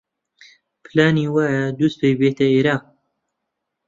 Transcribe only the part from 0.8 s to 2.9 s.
پلانی وایە دووسبەی بێتە ئێرە.